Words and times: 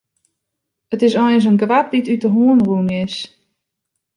It 0.93 1.03
is 1.07 1.17
eins 1.23 1.47
in 1.49 1.61
grap 1.61 1.87
dy't 1.91 2.11
út 2.13 2.23
de 2.25 2.29
hân 2.35 2.59
rûn 2.67 2.89
is. 3.03 3.15